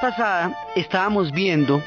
[0.00, 1.82] pasada estábamos viendo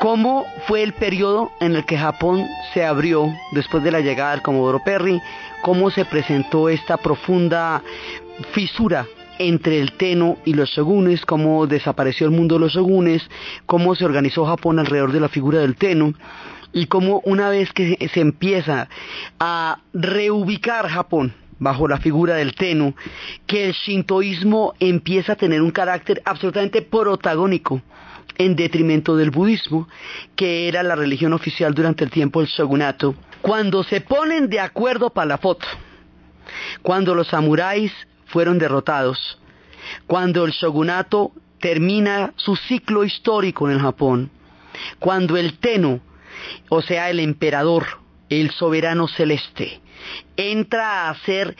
[0.00, 4.42] cómo fue el periodo en el que Japón se abrió después de la llegada del
[4.42, 5.20] Comodoro Perry,
[5.62, 7.82] cómo se presentó esta profunda
[8.52, 9.06] fisura
[9.38, 13.28] entre el Teno y los shogunes, cómo desapareció el mundo de los shogunes,
[13.66, 16.14] cómo se organizó Japón alrededor de la figura del Teno
[16.72, 18.88] y cómo una vez que se empieza
[19.40, 22.94] a reubicar Japón bajo la figura del Teno,
[23.46, 27.82] que el shintoísmo empieza a tener un carácter absolutamente protagónico
[28.36, 29.88] en detrimento del budismo,
[30.36, 33.14] que era la religión oficial durante el tiempo del shogunato.
[33.42, 35.66] Cuando se ponen de acuerdo para la foto,
[36.82, 37.92] cuando los samuráis
[38.26, 39.38] fueron derrotados,
[40.06, 44.30] cuando el shogunato termina su ciclo histórico en el Japón,
[44.98, 46.00] cuando el Teno,
[46.68, 47.86] o sea, el emperador,
[48.28, 49.80] el soberano celeste,
[50.36, 51.56] entra a ser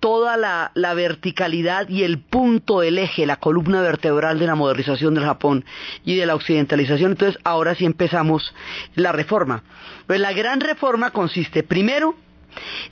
[0.00, 5.24] toda la, verticalidad y el punto del eje, la columna vertebral de la modernización del
[5.24, 5.64] Japón
[6.04, 7.12] y de la occidentalización.
[7.12, 8.54] Entonces, ahora sí empezamos
[8.94, 9.62] la reforma.
[10.06, 12.14] Pues la gran reforma consiste, primero,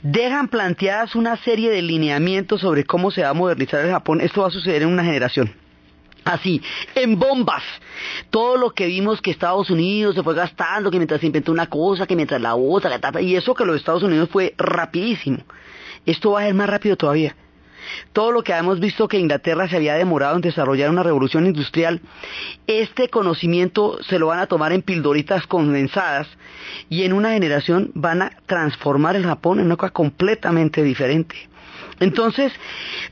[0.01, 4.21] dejan planteadas una serie de lineamientos sobre cómo se va a modernizar el Japón.
[4.21, 5.53] Esto va a suceder en una generación.
[6.27, 6.61] Así,
[6.95, 7.63] en bombas.
[8.29, 11.67] Todo lo que vimos que Estados Unidos se fue gastando, que mientras se inventó una
[11.67, 15.37] cosa, que mientras la otra, y eso que los Estados Unidos fue rapidísimo.
[16.05, 17.35] Esto va a ser más rápido todavía.
[18.11, 22.01] Todo lo que hemos visto que Inglaterra se había demorado en desarrollar una revolución industrial,
[22.67, 26.27] este conocimiento se lo van a tomar en pildoritas condensadas
[26.89, 31.49] y en una generación van a transformar el Japón en una cosa completamente diferente.
[31.99, 32.53] Entonces,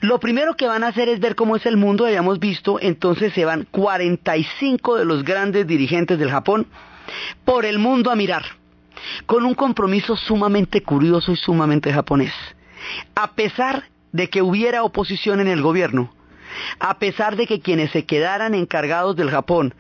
[0.02, 3.34] lo primero que van a hacer es ver cómo es el mundo, hayamos visto, entonces
[3.34, 6.68] se van 45 de los grandes dirigentes del Japón
[7.44, 8.44] por el mundo a mirar,
[9.26, 12.34] con un compromiso sumamente curioso y sumamente japonés.
[13.16, 16.15] A pesar de que hubiera oposición en el gobierno,
[16.80, 19.74] a pesar de que quienes se quedaran encargados del Japón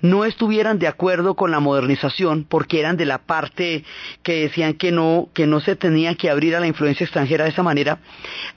[0.00, 3.84] no estuvieran de acuerdo con la modernización porque eran de la parte
[4.22, 7.50] que decían que no, que no se tenía que abrir a la influencia extranjera de
[7.50, 7.98] esa manera,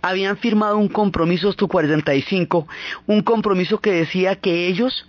[0.01, 2.67] habían firmado un compromiso hasta 45,
[3.07, 5.05] un compromiso que decía que ellos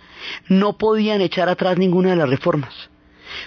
[0.47, 2.73] no podían echar atrás ninguna de las reformas.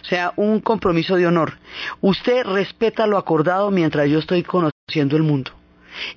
[0.03, 1.59] O sea, un compromiso de honor.
[2.01, 5.53] Usted respeta lo acordado mientras yo estoy conociendo el mundo.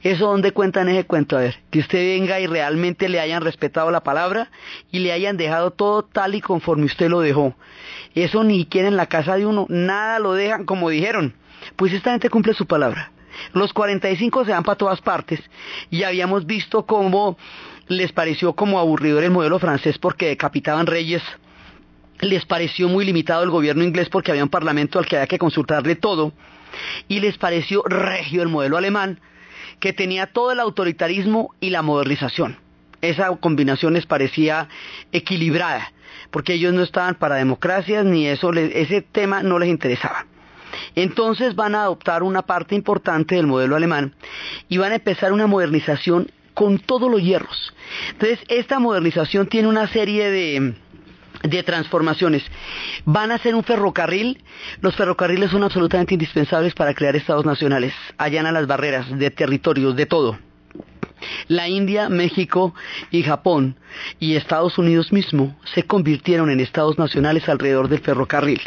[0.02, 1.38] ¿Eso donde cuentan ese cuento?
[1.38, 4.50] A ver, que usted venga y realmente le hayan respetado la palabra
[4.92, 7.56] y le hayan dejado todo tal y conforme usted lo dejó.
[8.16, 11.34] Eso ni siquiera en la casa de uno, nada lo dejan como dijeron.
[11.76, 13.12] Pues esta gente cumple su palabra.
[13.54, 15.40] Los 45 se van para todas partes
[15.90, 17.38] y habíamos visto cómo
[17.88, 21.22] les pareció como aburridor el modelo francés porque decapitaban reyes
[22.22, 25.40] les pareció muy limitado el gobierno inglés porque había un parlamento al que había que
[25.40, 26.32] consultarle todo
[27.08, 29.20] y les pareció regio el modelo alemán
[29.84, 32.56] que tenía todo el autoritarismo y la modernización.
[33.02, 34.70] Esa combinación les parecía
[35.12, 35.92] equilibrada,
[36.32, 40.26] porque ellos no estaban para democracias ni eso, ese tema no les interesaba.
[40.96, 44.16] Entonces van a adoptar una parte importante del modelo alemán
[44.70, 47.74] y van a empezar una modernización con todos los hierros.
[48.12, 50.76] Entonces, esta modernización tiene una serie de,
[51.44, 52.44] de transformaciones.
[53.06, 54.44] Van a ser un ferrocarril.
[54.82, 57.94] Los ferrocarriles son absolutamente indispensables para crear estados nacionales.
[58.18, 60.40] Allanan las barreras de territorios, de todo.
[61.48, 62.74] La India, México
[63.12, 63.78] y Japón
[64.20, 68.62] y Estados Unidos mismo se convirtieron en estados nacionales alrededor del ferrocarril.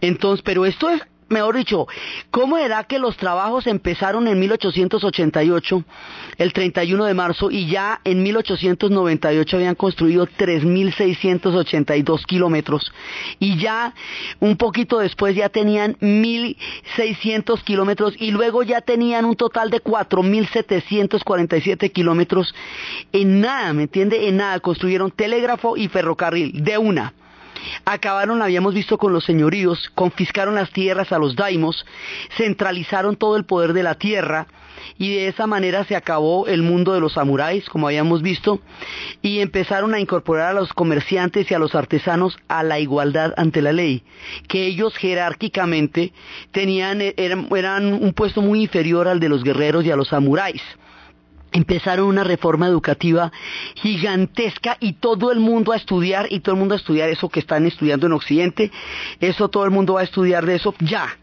[0.00, 1.86] Entonces, pero esto es mejor dicho,
[2.30, 5.84] ¿cómo era que los trabajos empezaron en 1888,
[6.38, 12.92] el 31 de marzo, y ya en 1898 habían construido 3.682 kilómetros,
[13.38, 13.94] y ya
[14.40, 21.92] un poquito después ya tenían 1.600 kilómetros, y luego ya tenían un total de 4.747
[21.92, 22.54] kilómetros
[23.12, 24.28] en nada, ¿me entiende?
[24.28, 27.14] En nada, construyeron telégrafo y ferrocarril, de una.
[27.84, 31.84] Acabaron, habíamos visto, con los señoríos, confiscaron las tierras a los daimos,
[32.36, 34.46] centralizaron todo el poder de la tierra,
[34.98, 38.60] y de esa manera se acabó el mundo de los samuráis, como habíamos visto,
[39.22, 43.62] y empezaron a incorporar a los comerciantes y a los artesanos a la igualdad ante
[43.62, 44.02] la ley,
[44.48, 46.12] que ellos jerárquicamente
[46.52, 50.62] tenían, eran, eran un puesto muy inferior al de los guerreros y a los samuráis
[51.54, 53.32] empezaron una reforma educativa
[53.76, 57.40] gigantesca y todo el mundo a estudiar y todo el mundo a estudiar eso que
[57.40, 58.70] están estudiando en Occidente,
[59.20, 61.16] eso todo el mundo va a estudiar de eso ya,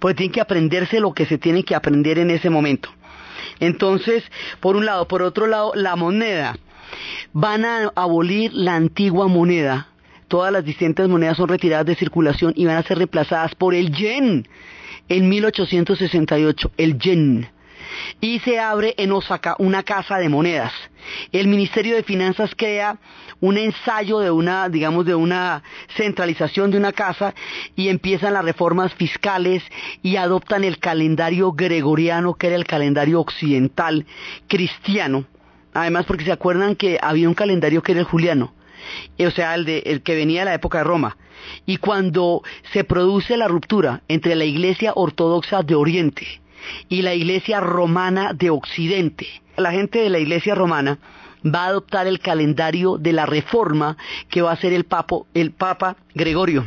[0.00, 2.90] porque tienen que aprenderse lo que se tiene que aprender en ese momento.
[3.60, 4.24] Entonces,
[4.60, 6.58] por un lado, por otro lado, la moneda.
[7.32, 9.88] Van a abolir la antigua moneda.
[10.26, 13.92] Todas las distintas monedas son retiradas de circulación y van a ser reemplazadas por el
[13.92, 14.48] yen.
[15.08, 17.48] En 1868, el yen
[18.20, 20.72] y se abre en Osaka una casa de monedas.
[21.32, 22.98] El Ministerio de Finanzas crea
[23.40, 25.62] un ensayo de una, digamos, de una
[25.96, 27.34] centralización de una casa
[27.76, 29.62] y empiezan las reformas fiscales
[30.02, 34.06] y adoptan el calendario gregoriano, que era el calendario occidental
[34.48, 35.24] cristiano.
[35.72, 38.52] Además, porque se acuerdan que había un calendario que era el juliano,
[39.18, 41.16] o sea, el, de, el que venía de la época de Roma.
[41.66, 42.42] Y cuando
[42.72, 46.40] se produce la ruptura entre la Iglesia Ortodoxa de Oriente
[46.88, 49.26] y la Iglesia Romana de Occidente.
[49.56, 50.98] La gente de la Iglesia Romana
[51.44, 53.96] va a adoptar el calendario de la reforma
[54.28, 54.86] que va a ser el,
[55.34, 56.64] el Papa Gregorio.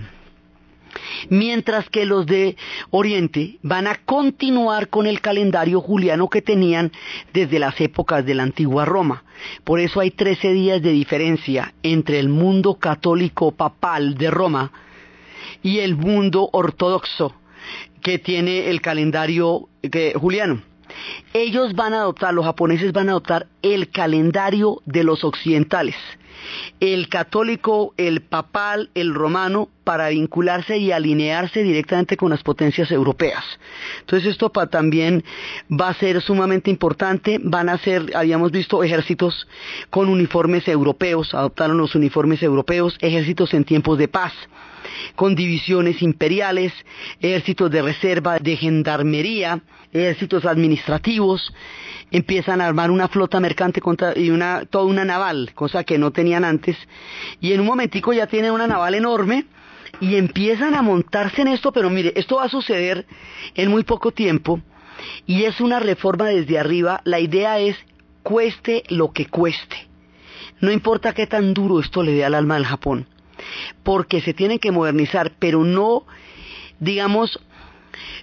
[1.30, 2.58] Mientras que los de
[2.90, 6.92] Oriente van a continuar con el calendario juliano que tenían
[7.32, 9.24] desde las épocas de la antigua Roma.
[9.64, 14.72] Por eso hay 13 días de diferencia entre el mundo católico papal de Roma
[15.64, 17.36] y el mundo ortodoxo
[18.02, 19.70] que tiene el calendario
[20.16, 20.62] juliano.
[21.34, 25.96] Ellos van a adoptar, los japoneses van a adoptar el calendario de los occidentales,
[26.80, 33.44] el católico, el papal, el romano, para vincularse y alinearse directamente con las potencias europeas.
[34.02, 35.24] Entonces esto también
[35.70, 39.48] va a ser sumamente importante, van a ser, habíamos visto ejércitos
[39.90, 44.34] con uniformes europeos, adoptaron los uniformes europeos, ejércitos en tiempos de paz
[45.16, 46.74] con divisiones imperiales,
[47.20, 49.62] ejércitos de reserva, de gendarmería,
[49.92, 51.54] ejércitos administrativos,
[52.12, 53.82] empiezan a armar una flota mercante
[54.16, 56.78] y una, toda una naval, cosa que no tenían antes,
[57.40, 59.46] y en un momentico ya tienen una naval enorme,
[60.00, 63.06] y empiezan a montarse en esto, pero mire, esto va a suceder
[63.56, 64.62] en muy poco tiempo,
[65.26, 67.78] y es una reforma desde arriba, la idea es
[68.24, 69.88] cueste lo que cueste.
[70.60, 73.08] No importa qué tan duro esto le dé al alma del Japón
[73.84, 76.06] porque se tienen que modernizar, pero no,
[76.80, 77.40] digamos,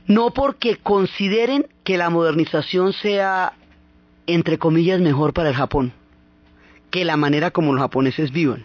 [0.06, 3.52] no porque consideren que la modernización sea,
[4.26, 5.92] entre comillas, mejor para el Japón,
[6.90, 8.64] que la manera como los japoneses viven,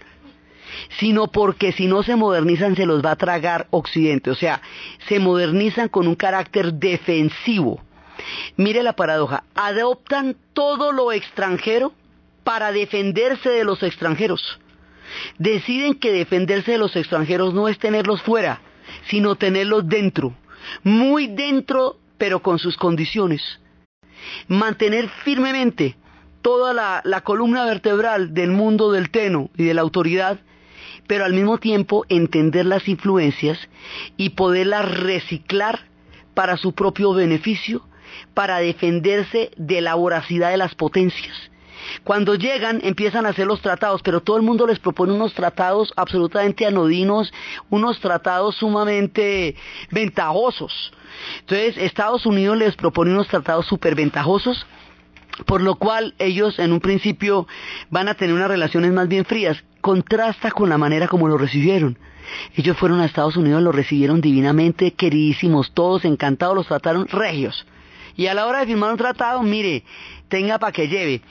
[1.00, 4.62] sino porque si no se modernizan se los va a tragar Occidente, o sea,
[5.08, 7.82] se modernizan con un carácter defensivo.
[8.56, 11.94] Mire la paradoja, adoptan todo lo extranjero
[12.44, 14.60] para defenderse de los extranjeros
[15.38, 18.62] deciden que defenderse de los extranjeros no es tenerlos fuera,
[19.10, 20.36] sino tenerlos dentro,
[20.84, 23.42] muy dentro, pero con sus condiciones.
[24.48, 25.98] Mantener firmemente
[26.42, 30.40] toda la, columna vertebral del mundo del teno y de la autoridad,
[31.08, 33.58] pero al mismo tiempo entender las influencias
[34.18, 35.88] y poderlas reciclar
[36.34, 37.86] para su propio beneficio,
[38.34, 41.52] para defenderse de la voracidad de las potencias
[42.04, 45.94] cuando llegan empiezan a hacer los tratados, pero todo el mundo les propone unos tratados
[45.96, 47.34] absolutamente anodinos,
[47.70, 49.56] unos tratados sumamente
[49.92, 50.94] ventajosos.
[51.40, 54.66] Entonces Estados Unidos les propone unos tratados súper ventajosos,
[55.46, 57.48] por lo cual ellos en un principio
[57.90, 59.64] van a tener unas relaciones más bien frías.
[59.82, 61.98] Contrasta con la manera como lo recibieron.
[62.56, 67.66] Ellos fueron a Estados Unidos, lo recibieron divinamente, queridísimos, todos encantados, los trataron regios.
[68.16, 69.84] Y a la hora de firmar un tratado, mire,
[70.28, 71.22] tenga para que lleve.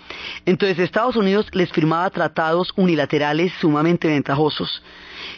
[0.47, 4.83] Entonces Estados Unidos les firmaba tratados unilaterales sumamente ventajosos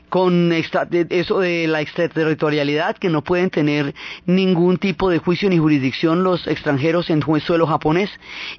[0.09, 3.95] con eso de la extraterritorialidad, que no pueden tener
[4.27, 8.11] ningún tipo de juicio ni jurisdicción los extranjeros en suelo japonés.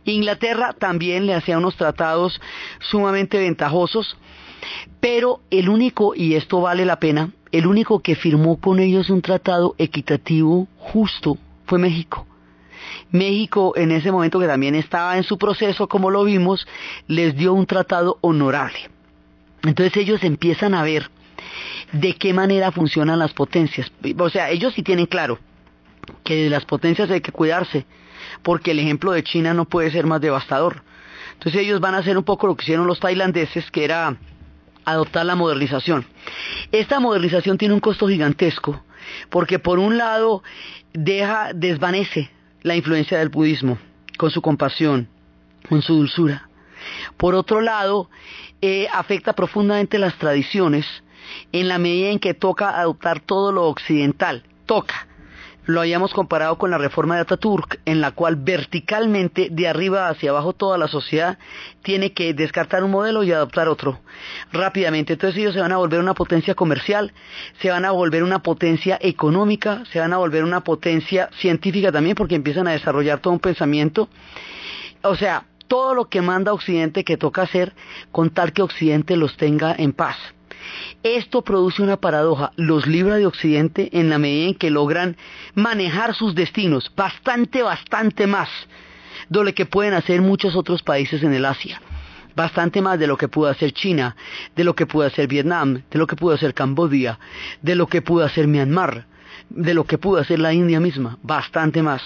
[0.03, 2.41] Inglaterra también le hacía unos tratados
[2.79, 4.17] sumamente ventajosos,
[4.99, 9.21] pero el único, y esto vale la pena, el único que firmó con ellos un
[9.21, 12.25] tratado equitativo justo fue México.
[13.11, 16.67] México en ese momento que también estaba en su proceso, como lo vimos,
[17.07, 18.89] les dio un tratado honorable.
[19.63, 21.09] Entonces ellos empiezan a ver
[21.91, 23.91] de qué manera funcionan las potencias.
[24.17, 25.39] O sea, ellos sí tienen claro
[26.23, 27.85] que de las potencias hay que cuidarse,
[28.43, 30.83] porque el ejemplo de China no puede ser más devastador.
[31.33, 34.17] Entonces ellos van a hacer un poco lo que hicieron los tailandeses, que era
[34.85, 36.05] adoptar la modernización.
[36.71, 38.83] Esta modernización tiene un costo gigantesco,
[39.29, 40.43] porque por un lado
[40.93, 42.29] deja, desvanece
[42.65, 43.77] la influencia del budismo,
[44.17, 45.07] con su compasión,
[45.69, 46.49] con su dulzura.
[47.15, 48.09] Por otro lado,
[48.59, 50.87] eh, afecta profundamente las tradiciones
[51.51, 54.43] en la medida en que toca adoptar todo lo occidental.
[54.65, 55.07] Toca.
[55.65, 60.29] Lo hayamos comparado con la reforma de Ataturk, en la cual verticalmente, de arriba hacia
[60.29, 61.39] abajo, toda la sociedad
[61.81, 63.99] tiene que descartar un modelo y adoptar otro
[64.51, 65.13] rápidamente.
[65.13, 67.13] Entonces ellos se van a volver una potencia comercial,
[67.61, 72.15] se van a volver una potencia económica, se van a volver una potencia científica también,
[72.15, 74.07] porque empiezan a desarrollar todo un pensamiento.
[75.01, 77.73] O sea, todo lo que manda Occidente que toca hacer
[78.11, 80.17] con tal que Occidente los tenga en paz.
[81.03, 85.17] Esto produce una paradoja, los libra de Occidente en la medida en que logran
[85.53, 88.49] manejar sus destinos bastante, bastante más
[89.29, 91.81] de lo que pueden hacer muchos otros países en el Asia.
[92.35, 94.15] Bastante más de lo que pudo hacer China,
[94.55, 97.17] de lo que pudo hacer Vietnam, de lo que pudo hacer Camboya,
[97.61, 99.05] de lo que pudo hacer Myanmar,
[99.49, 102.01] de lo que pudo hacer la India misma, bastante más.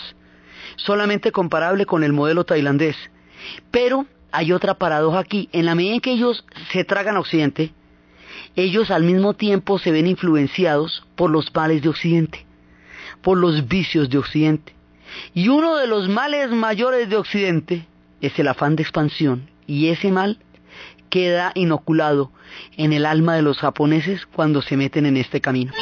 [0.76, 2.96] Solamente comparable con el modelo tailandés.
[3.72, 7.74] Pero hay otra paradoja aquí, en la medida en que ellos se tragan a Occidente,
[8.56, 12.46] ellos al mismo tiempo se ven influenciados por los males de Occidente,
[13.22, 14.74] por los vicios de Occidente.
[15.34, 17.86] Y uno de los males mayores de Occidente
[18.22, 20.40] es el afán de expansión, y ese mal
[21.10, 22.32] queda inoculado
[22.78, 25.74] en el alma de los japoneses cuando se meten en este camino.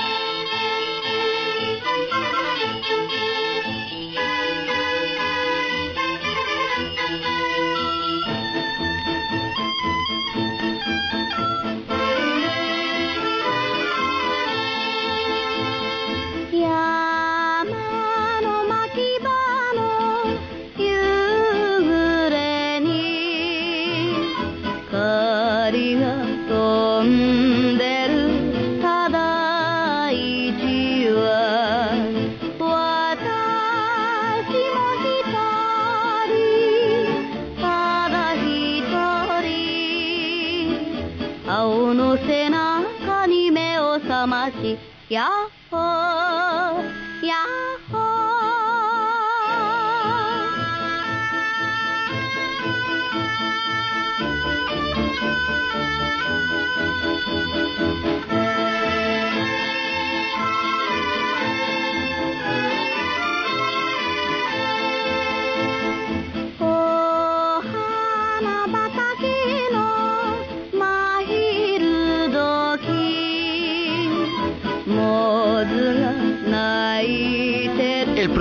[44.51, 44.77] し
[45.09, 45.96] やっほー。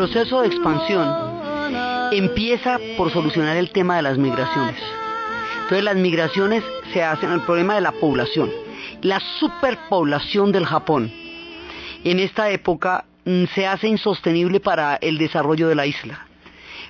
[0.07, 1.05] Proceso de expansión
[2.13, 4.77] empieza por solucionar el tema de las migraciones.
[5.63, 8.49] Entonces las migraciones se hacen, el problema de la población,
[9.03, 11.13] la superpoblación del Japón
[12.05, 16.29] en esta época mm, se hace insostenible para el desarrollo de la isla.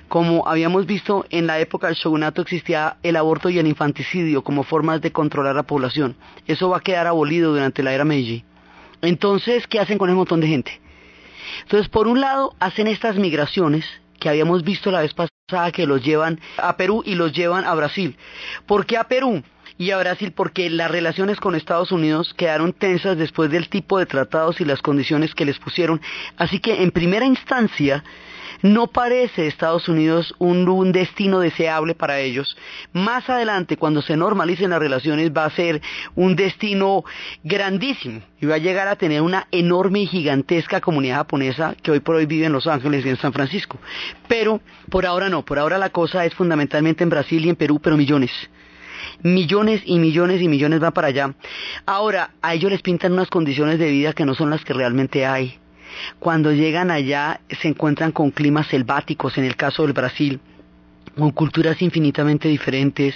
[0.09, 4.61] Como habíamos visto en la época del shogunato existía el aborto y el infanticidio como
[4.61, 6.15] formas de controlar la población.
[6.45, 8.43] Eso va a quedar abolido durante la era Meiji.
[9.01, 10.86] Entonces, ¿qué hacen con ese montón de gente?
[11.61, 13.85] Entonces, por un lado, hacen estas migraciones
[14.19, 17.73] que habíamos visto la vez pasada que los llevan a Perú y los llevan a
[17.73, 18.17] Brasil.
[18.65, 19.43] ¿Por qué a Perú?
[19.77, 24.05] Y a Brasil porque las relaciones con Estados Unidos quedaron tensas después del tipo de
[24.05, 26.01] tratados y las condiciones que les pusieron.
[26.37, 28.03] Así que en primera instancia
[28.61, 32.57] no parece Estados Unidos un, destino deseable para ellos.
[32.93, 35.81] Más adelante, cuando se normalicen las relaciones, va a ser
[36.15, 37.03] un destino
[37.43, 41.99] grandísimo y va a llegar a tener una enorme y gigantesca comunidad japonesa que hoy
[41.99, 43.77] por hoy vive en Los Ángeles y en San Francisco.
[44.27, 47.79] Pero por ahora no, por ahora la cosa es fundamentalmente en Brasil y en Perú,
[47.81, 48.31] pero millones
[49.23, 51.33] millones y millones y millones van para allá.
[51.85, 55.25] Ahora, a ellos les pintan unas condiciones de vida que no son las que realmente
[55.25, 55.59] hay
[56.19, 60.39] Cuando llegan allá se encuentran con climas selváticos, en el caso del Brasil
[61.17, 63.15] con culturas infinitamente diferentes,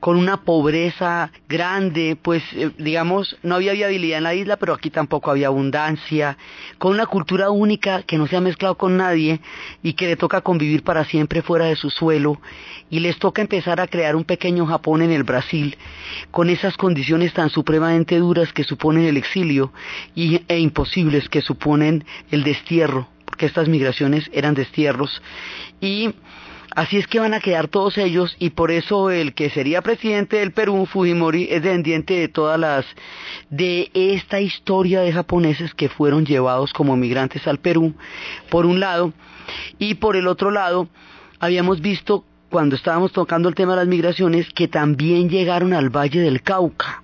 [0.00, 4.90] con una pobreza grande, pues eh, digamos, no había viabilidad en la isla, pero aquí
[4.90, 6.36] tampoco había abundancia,
[6.76, 9.40] con una cultura única que no se ha mezclado con nadie
[9.82, 12.40] y que le toca convivir para siempre fuera de su suelo,
[12.90, 15.76] y les toca empezar a crear un pequeño Japón en el Brasil,
[16.30, 19.72] con esas condiciones tan supremamente duras que suponen el exilio
[20.14, 25.22] y, e imposibles que suponen el destierro, porque estas migraciones eran destierros,
[25.80, 26.10] y
[26.74, 30.36] Así es que van a quedar todos ellos y por eso el que sería presidente
[30.36, 32.84] del Perú, Fujimori, es descendiente de todas las,
[33.50, 37.94] de esta historia de japoneses que fueron llevados como migrantes al Perú,
[38.50, 39.12] por un lado,
[39.78, 40.88] y por el otro lado,
[41.40, 46.20] habíamos visto cuando estábamos tocando el tema de las migraciones que también llegaron al Valle
[46.20, 47.02] del Cauca,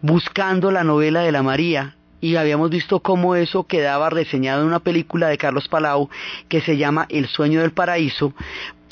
[0.00, 4.80] buscando la novela de la María, y habíamos visto cómo eso quedaba reseñado en una
[4.80, 6.08] película de Carlos Palau
[6.48, 8.32] que se llama El sueño del paraíso,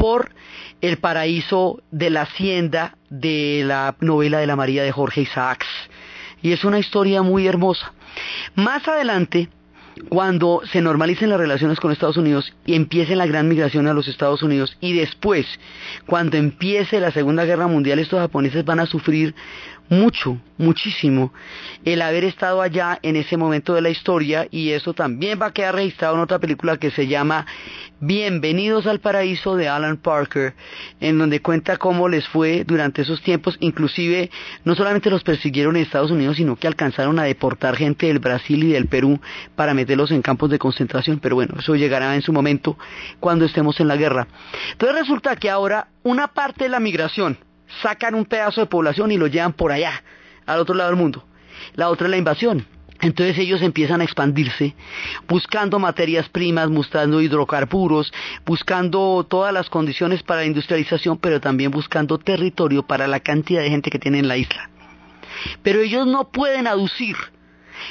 [0.04, 0.34] por
[0.82, 5.66] el paraíso de la hacienda de la novela de la María de Jorge Isaacs.
[6.42, 7.90] Y es una historia muy hermosa.
[8.54, 9.48] Más adelante,
[10.10, 14.06] cuando se normalicen las relaciones con Estados Unidos y empiece la gran migración a los
[14.06, 15.46] Estados Unidos y después,
[16.04, 19.34] cuando empiece la Segunda Guerra Mundial, estos japoneses van a sufrir
[19.88, 21.32] mucho, muchísimo
[21.84, 25.52] el haber estado allá en ese momento de la historia y eso también va a
[25.52, 27.46] quedar registrado en otra película que se llama
[28.00, 30.54] Bienvenidos al Paraíso de Alan Parker,
[31.00, 34.30] en donde cuenta cómo les fue durante esos tiempos, inclusive
[34.64, 38.64] no solamente los persiguieron en Estados Unidos, sino que alcanzaron a deportar gente del Brasil
[38.64, 39.20] y del Perú
[39.54, 42.78] para meterlos en campos de concentración, pero bueno, eso llegará en su momento
[43.20, 44.26] cuando estemos en la guerra.
[44.72, 47.38] Entonces resulta que ahora una parte de la migración,
[47.82, 50.02] sacan un pedazo de población y lo llevan por allá,
[50.46, 51.24] al otro lado del mundo.
[51.74, 52.66] La otra es la invasión.
[53.00, 54.74] Entonces ellos empiezan a expandirse,
[55.28, 58.12] buscando materias primas, buscando hidrocarburos,
[58.46, 63.70] buscando todas las condiciones para la industrialización, pero también buscando territorio para la cantidad de
[63.70, 64.70] gente que tiene en la isla.
[65.62, 67.16] Pero ellos no pueden aducir,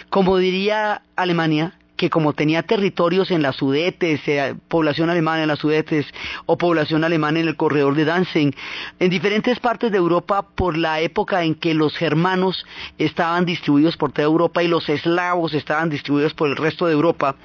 [0.09, 5.59] como diría Alemania, que como tenía territorios en las Sudetes, eh, población alemana en las
[5.59, 6.05] Sudetes
[6.45, 8.53] o población alemana en el corredor de Danzig,
[8.99, 12.65] en diferentes partes de Europa por la época en que los germanos
[12.97, 17.37] estaban distribuidos por toda Europa y los eslavos estaban distribuidos por el resto de Europa.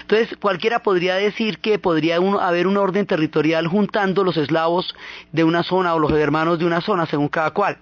[0.00, 4.92] Entonces, cualquiera podría decir que podría haber un orden territorial juntando los eslavos
[5.30, 7.78] de una zona o los germanos de una zona, según cada cual.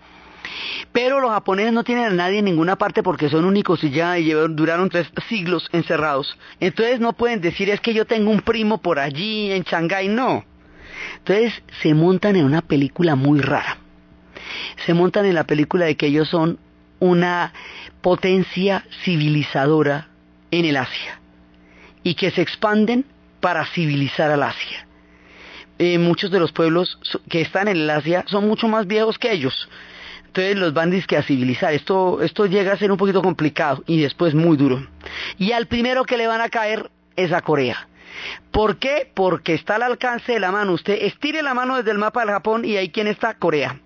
[0.93, 4.17] Pero los japoneses no tienen a nadie en ninguna parte porque son únicos y ya
[4.49, 6.37] duraron tres siglos encerrados.
[6.61, 10.45] Entonces no pueden decir es que yo tengo un primo por allí en Shanghái, no.
[11.19, 13.79] Entonces se montan en una película muy rara.
[14.87, 16.59] Se montan en la película de que ellos son
[17.01, 17.53] una
[18.01, 20.09] potencia civilizadora
[20.51, 21.21] en el Asia
[22.03, 23.05] y que se expanden
[23.41, 24.87] para civilizar al Asia.
[25.79, 29.31] Eh, muchos de los pueblos que están en el Asia son mucho más viejos que
[29.31, 29.69] ellos
[30.29, 31.73] entonces los van a civilizar.
[31.73, 34.87] Esto, esto llega a ser un poquito complicado y después muy duro.
[35.39, 37.89] Y al primero que le van a caer es a Corea.
[38.51, 39.11] ¿Por qué?
[39.15, 40.73] Porque está al alcance de la mano.
[40.73, 43.81] Usted estire la mano desde el mapa del Japón y ahí quién está Corea.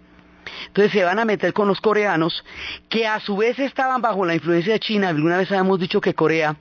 [0.67, 2.45] Entonces se van a meter con los coreanos,
[2.89, 5.09] que a su vez estaban bajo la influencia de China.
[5.09, 6.57] Alguna vez habíamos dicho que Corea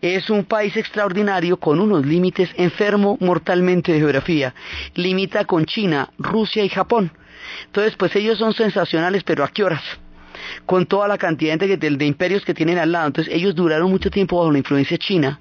[0.00, 4.54] es un país extraordinario con unos límites enfermo mortalmente de geografía.
[4.94, 7.12] Limita con China, Rusia y Japón.
[7.66, 9.82] Entonces, pues ellos son sensacionales, pero ¿a qué horas?
[10.66, 13.08] Con toda la cantidad de, imperios que tienen al lado.
[13.08, 15.40] Entonces, ellos duraron mucho tiempo bajo la influencia china.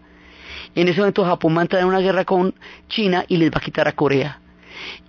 [0.75, 2.53] En ese momento Japón va a entrar en una guerra con
[2.88, 4.39] China y les va a quitar a Corea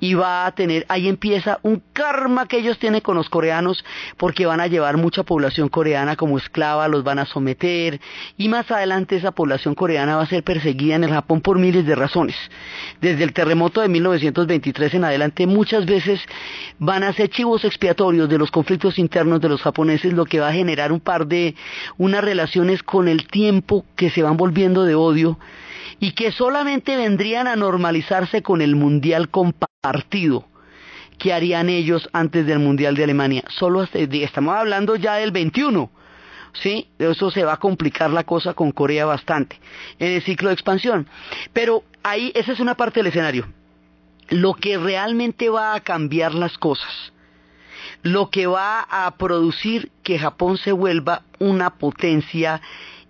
[0.01, 3.85] y va a tener, ahí empieza un karma que ellos tienen con los coreanos
[4.17, 8.01] porque van a llevar mucha población coreana como esclava, los van a someter
[8.37, 11.87] y más adelante esa población coreana va a ser perseguida en el Japón por miles
[11.87, 12.37] de razones.
[13.01, 16.21] Desde el terremoto de 1923 en adelante muchas veces
[16.79, 20.49] van a ser chivos expiatorios de los conflictos internos de los japoneses, lo que va
[20.49, 21.55] a generar un par de
[21.99, 25.39] unas relaciones con el tiempo que se van volviendo de odio
[26.01, 30.47] y que solamente vendrían a normalizarse con el Mundial compartido
[31.19, 33.45] que harían ellos antes del Mundial de Alemania.
[33.49, 35.91] Solo estamos hablando ya del 21.
[36.55, 36.89] ¿Sí?
[36.99, 39.61] Eso se va a complicar la cosa con Corea bastante
[40.01, 41.07] en el ciclo de expansión.
[41.53, 43.47] Pero ahí, esa es una parte del escenario.
[44.31, 47.13] Lo que realmente va a cambiar las cosas,
[48.03, 52.61] lo que va a producir que Japón se vuelva una potencia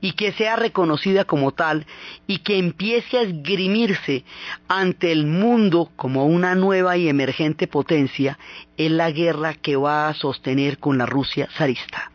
[0.01, 1.87] y que sea reconocida como tal
[2.27, 4.25] y que empiece a esgrimirse
[4.69, 8.39] ante el mundo como una nueva y emergente potencia
[8.77, 12.11] es la guerra que va a sostener con la Rusia zarista.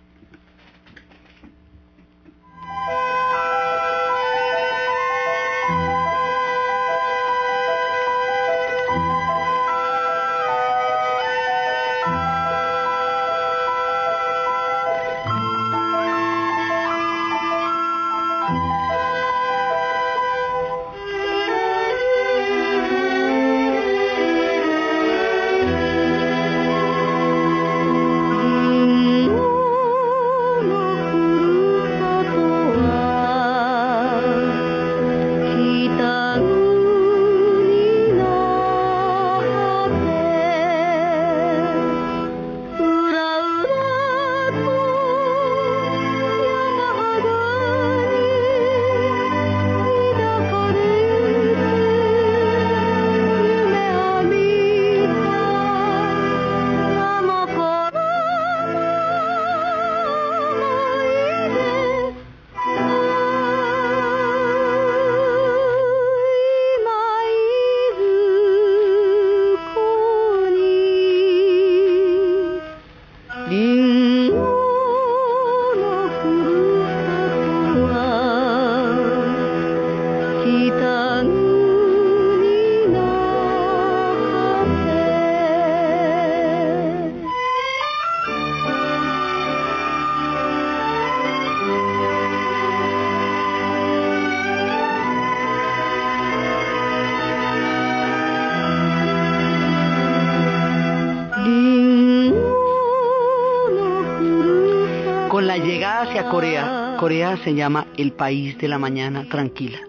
[105.85, 109.79] Hacia Corea, Corea se llama el país de la mañana tranquila.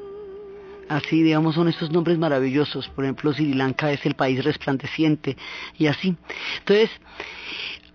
[0.89, 2.89] Así, digamos, son estos nombres maravillosos.
[2.89, 5.37] Por ejemplo, Sri Lanka es el país resplandeciente
[5.77, 6.15] y así.
[6.59, 6.91] Entonces,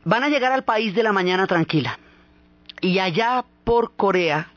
[0.03, 1.97] van a llegar al país de la mañana tranquila.
[2.81, 4.49] Y allá por Corea,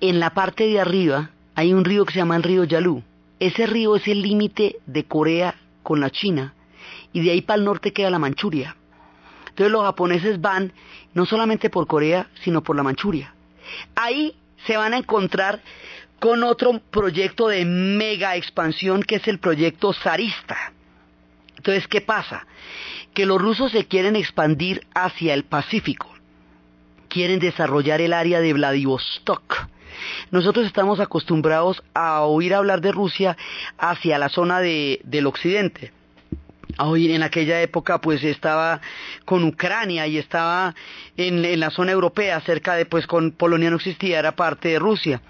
[0.00, 3.02] en la parte de arriba, hay un río que se llama el río Yalu.
[3.38, 6.54] Ese río es el límite de Corea con la China.
[7.12, 8.76] Y de ahí para el norte queda la Manchuria.
[9.56, 10.70] Entonces los japoneses van
[11.14, 13.32] no solamente por Corea, sino por la Manchuria.
[13.94, 15.62] Ahí se van a encontrar
[16.20, 20.74] con otro proyecto de mega expansión que es el proyecto zarista.
[21.56, 22.46] Entonces, ¿qué pasa?
[23.14, 26.06] Que los rusos se quieren expandir hacia el Pacífico.
[27.08, 29.68] Quieren desarrollar el área de Vladivostok.
[30.30, 33.38] Nosotros estamos acostumbrados a oír hablar de Rusia
[33.78, 35.92] hacia la zona de, del occidente.
[36.78, 38.80] Hoy en aquella época pues estaba
[39.24, 40.74] con Ucrania y estaba
[41.16, 45.22] en, la zona europea, cerca de pues con Polonia no existía, era parte de Rusia.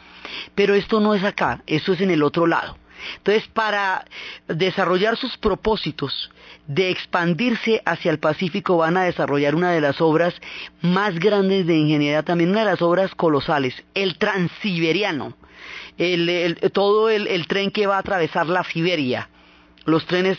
[0.55, 2.77] Pero esto no es acá, esto es en el otro lado.
[3.19, 4.05] Entonces, para
[4.49, 6.31] desarrollar sus propósitos
[6.67, 10.35] de expandirse hacia el Pacífico, van a desarrollar una de las obras
[10.81, 15.37] más grandes de ingeniería, también una de las obras colosales, el Transiberiano,
[15.99, 19.29] el, todo el tren que va a atravesar la Siberia
[19.87, 20.39] los trenes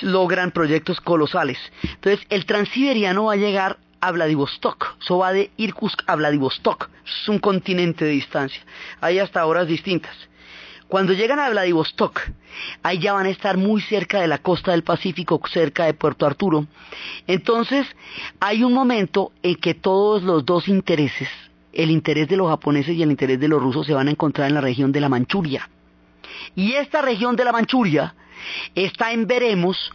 [0.00, 1.58] logran proyectos colosales.
[1.82, 4.96] Entonces, el transiberiano va a llegar a Vladivostok.
[5.00, 6.88] Eso va de Irkutsk a Vladivostok.
[7.04, 8.62] Es un continente de distancia.
[9.00, 10.14] Hay hasta horas distintas.
[10.88, 12.20] Cuando llegan a Vladivostok,
[12.84, 16.26] ahí ya van a estar muy cerca de la costa del Pacífico, cerca de Puerto
[16.26, 16.66] Arturo.
[17.26, 17.86] Entonces,
[18.38, 21.28] hay un momento en que todos los dos intereses,
[21.72, 24.46] el interés de los japoneses y el interés de los rusos, se van a encontrar
[24.48, 25.68] en la región de la Manchuria.
[26.54, 28.14] Y esta región de la Manchuria
[28.74, 29.92] está en veremos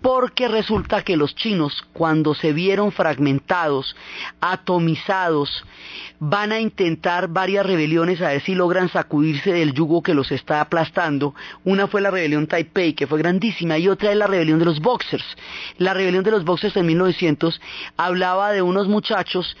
[0.00, 3.96] porque resulta que los chinos, cuando se vieron fragmentados,
[4.40, 5.64] atomizados,
[6.20, 10.60] van a intentar varias rebeliones a ver si logran sacudirse del yugo que los está
[10.60, 11.34] aplastando.
[11.64, 14.80] Una fue la rebelión Taipei, que fue grandísima, y otra es la rebelión de los
[14.80, 15.24] Boxers.
[15.78, 17.60] La rebelión de los Boxers en 1900
[17.96, 19.56] hablaba de unos muchachos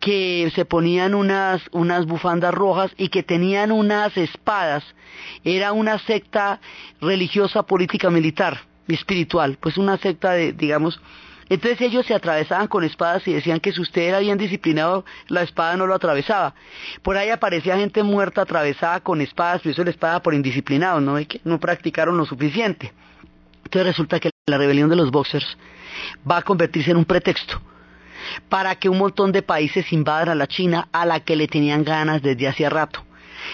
[0.00, 4.82] que se ponían unas, unas bufandas rojas y que tenían unas espadas.
[5.44, 6.60] Era una secta
[7.00, 11.00] religiosa, política, militar espiritual, pues una secta de, digamos,
[11.48, 15.42] entonces ellos se atravesaban con espadas y decían que si usted era bien disciplinado, la
[15.42, 16.54] espada no lo atravesaba.
[17.02, 21.16] Por ahí aparecía gente muerta atravesada con espadas, pero eso la espada por indisciplinados, ¿no?
[21.26, 22.92] que no practicaron lo suficiente.
[23.64, 25.58] Entonces resulta que la rebelión de los boxers
[26.28, 27.60] va a convertirse en un pretexto
[28.48, 31.84] para que un montón de países invadan a la China a la que le tenían
[31.84, 33.04] ganas desde hacía rato.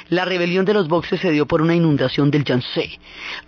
[0.08, 2.98] La rebelión de los boxers se dio por una inundación del Yangtze.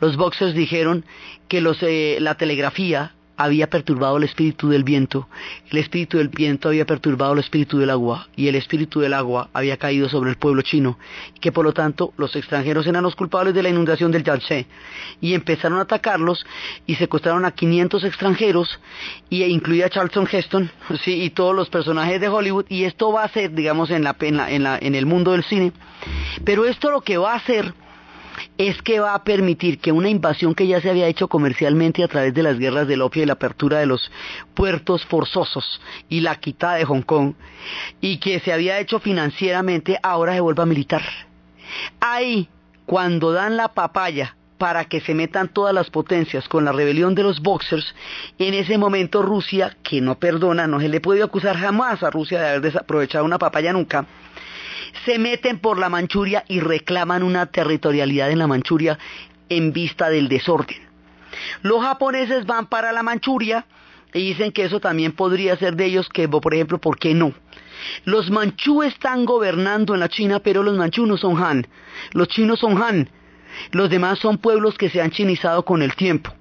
[0.00, 1.04] Los boxers dijeron
[1.48, 5.26] que los, eh, la telegrafía había perturbado el espíritu del viento,
[5.70, 9.48] el espíritu del viento había perturbado el espíritu del agua, y el espíritu del agua
[9.54, 10.98] había caído sobre el pueblo chino,
[11.40, 14.66] que por lo tanto los extranjeros eran los culpables de la inundación del Yangtze,
[15.22, 16.44] y empezaron a atacarlos,
[16.86, 18.78] y secuestraron a 500 extranjeros,
[19.30, 20.70] y incluía a Charlton Heston,
[21.02, 24.14] sí, y todos los personajes de Hollywood, y esto va a ser, digamos, en, la,
[24.20, 25.72] en, la, en, en el mundo del cine,
[26.44, 27.72] pero esto lo que va a hacer
[28.58, 32.08] es que va a permitir que una invasión que ya se había hecho comercialmente a
[32.08, 34.10] través de las guerras del opio y la apertura de los
[34.54, 37.34] puertos forzosos y la quitada de Hong Kong
[38.00, 41.02] y que se había hecho financieramente ahora se vuelva militar.
[42.00, 42.48] Ahí,
[42.86, 47.22] cuando dan la papaya para que se metan todas las potencias con la rebelión de
[47.22, 47.94] los boxers,
[48.38, 52.40] en ese momento Rusia, que no perdona, no se le puede acusar jamás a Rusia
[52.40, 54.04] de haber desaprovechado una papaya nunca,
[55.04, 58.98] se meten por la Manchuria y reclaman una territorialidad en la Manchuria
[59.48, 60.78] en vista del desorden.
[61.62, 63.66] Los japoneses van para la Manchuria
[64.12, 67.32] y dicen que eso también podría ser de ellos, que por ejemplo, ¿por qué no?
[68.04, 71.66] Los manchú están gobernando en la China, pero los manchú no son Han.
[72.12, 73.08] Los chinos son Han.
[73.72, 76.32] Los demás son pueblos que se han chinizado con el tiempo.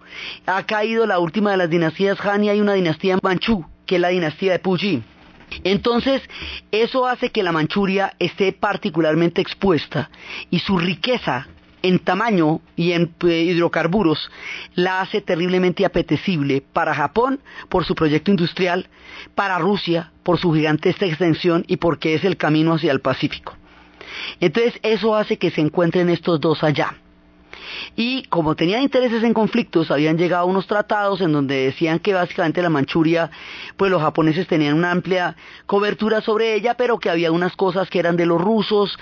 [0.46, 4.02] Ha caído la última de las dinastías Han y hay una dinastía manchú, que es
[4.02, 5.04] la dinastía de Puyi.
[5.64, 6.22] Entonces,
[6.72, 10.10] eso hace que la Manchuria esté particularmente expuesta
[10.50, 11.48] y su riqueza
[11.82, 14.30] en tamaño y en eh, hidrocarburos
[14.76, 18.88] la hace terriblemente apetecible para Japón por su proyecto industrial,
[19.36, 23.56] para Rusia por su gigantesca extensión y porque es el camino hacia el Pacífico.
[24.40, 26.96] Entonces, eso hace que se encuentren estos dos allá.
[27.96, 32.62] Y como tenían intereses en conflictos, habían llegado unos tratados en donde decían que básicamente
[32.62, 33.32] la Manchuria,
[33.78, 38.00] pues los japoneses tenían una amplia cobertura sobre ella, pero que había unas cosas que
[38.00, 38.98] eran de los rusos,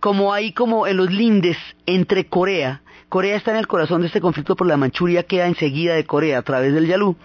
[0.00, 2.82] como ahí como en los lindes entre Corea.
[3.08, 6.38] Corea está en el corazón de este conflicto, pero la Manchuria queda enseguida de Corea
[6.38, 7.16] a través del Yalu.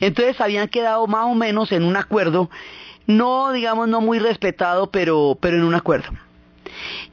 [0.00, 2.50] Entonces habían quedado más o menos en un acuerdo
[3.06, 6.10] no, digamos, no muy respetado, pero, pero en un acuerdo.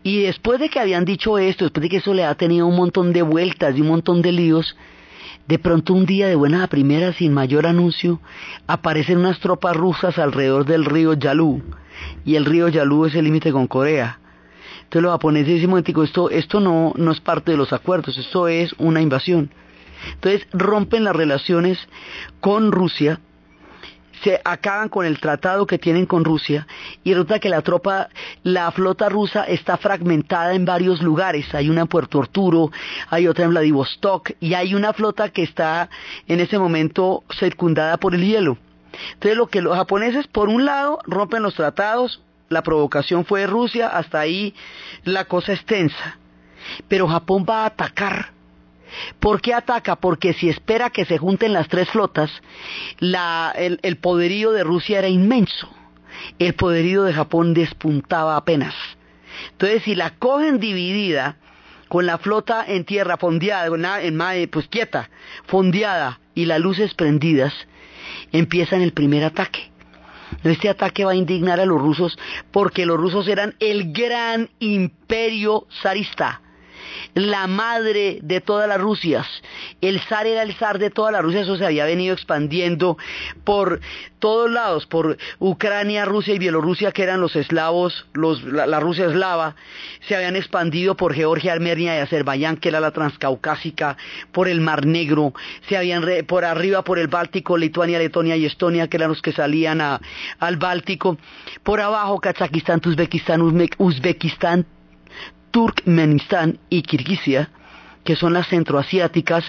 [0.04, 2.76] Y después de que habían dicho esto, después de que eso le ha tenido un
[2.76, 4.76] montón de vueltas y un montón de líos,
[5.48, 8.20] de pronto un día de buena a primera, sin mayor anuncio,
[8.68, 11.62] aparecen unas tropas rusas alrededor del río Yalu.
[12.26, 14.20] Y el río Yalu es el límite con Corea.
[14.84, 18.74] Entonces los japoneses dicen, esto, esto no, no es parte de los acuerdos, esto es
[18.78, 19.52] una invasión.
[20.14, 21.80] Entonces rompen las relaciones
[22.40, 23.20] con Rusia,
[24.24, 26.66] se acaban con el tratado que tienen con Rusia
[27.04, 28.10] y resulta que la tropa,
[28.44, 31.54] la flota rusa está fragmentada en varios lugares.
[31.54, 32.72] Hay una en Puerto Arturo,
[33.10, 35.90] hay otra en Vladivostok y hay una flota que está
[36.28, 38.58] en ese momento circundada por el hielo.
[39.14, 43.48] Entonces lo que los japoneses por un lado rompen los tratados, la provocación fue de
[43.48, 44.54] Rusia, hasta ahí
[45.04, 46.18] la cosa es tensa.
[46.88, 48.32] Pero Japón va a atacar
[49.20, 49.96] ¿Por qué ataca?
[49.96, 52.32] Porque si espera que se junten las tres flotas,
[53.00, 55.70] el, poderío de Rusia era inmenso.
[56.40, 58.76] El poderío de Japón despuntaba apenas.
[59.52, 61.38] Entonces, si la cogen dividida,
[61.88, 65.10] con la flota en tierra fondeada, en, pues quieta,
[65.46, 67.54] fondeada y las luces prendidas,
[68.32, 69.72] empiezan el primer ataque.
[70.44, 72.18] Este ataque va a indignar a los rusos
[72.52, 76.43] porque los rusos eran el gran imperio zarista
[77.14, 79.28] la madre de todas las Rusias.
[79.82, 82.98] El zar era el zar de toda la Rusia, eso se había venido expandiendo
[83.44, 83.80] por
[84.20, 89.56] todos lados, por Ucrania, Rusia y Bielorrusia, que eran los eslavos, la, Rusia eslava,
[90.08, 93.98] se habían expandido por Georgia, Armenia y Azerbaiyán, que era la transcaucásica,
[94.32, 95.34] por el Mar Negro,
[95.68, 99.34] se habían por arriba por el Báltico, Lituania, Letonia y Estonia, que eran los que
[99.34, 101.18] salían al Báltico,
[101.64, 103.42] por abajo Kazajistán, Uzbekistán,
[103.78, 104.66] Uzbekistán,
[105.54, 107.52] Turkmenistán y Kirguisia,
[108.04, 109.46] que son las centroasiáticas,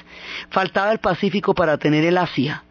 [0.50, 2.62] faltaba el Pacífico para tener el Asia.